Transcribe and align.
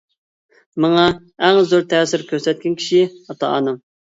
ماڭا 0.85 1.03
ئەڭ 1.47 1.61
زور 1.73 1.85
تەسىر 1.93 2.27
كۆرسەتكەن 2.33 2.81
كىشى-ئاتا-ئانام. 2.81 3.83